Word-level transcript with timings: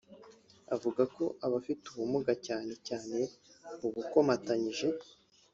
Ivuga 0.75 1.03
ko 1.15 1.23
abafite 1.45 1.83
ubumuga 1.89 2.33
cyane 2.45 2.73
cyane 2.87 3.17
ubukomatanije 3.85 4.87